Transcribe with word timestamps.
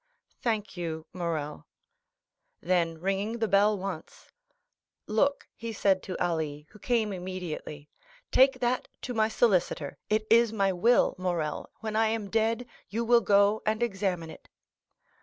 "Thank 0.41 0.75
you, 0.75 1.05
Morrel." 1.13 1.67
Then 2.59 2.97
ringing 2.97 3.37
the 3.37 3.47
bell 3.47 3.77
once, 3.77 4.31
"Look." 5.05 5.47
said 5.75 5.97
he 5.97 6.01
to 6.13 6.17
Ali, 6.23 6.65
who 6.71 6.79
came 6.79 7.13
immediately, 7.13 7.87
"take 8.31 8.61
that 8.61 8.87
to 9.03 9.13
my 9.13 9.27
solicitor. 9.27 9.99
It 10.09 10.25
is 10.31 10.51
my 10.51 10.73
will, 10.73 11.13
Morrel. 11.19 11.69
When 11.81 11.95
I 11.95 12.07
am 12.07 12.31
dead, 12.31 12.65
you 12.89 13.05
will 13.05 13.21
go 13.21 13.61
and 13.63 13.83
examine 13.83 14.31
it." 14.31 14.49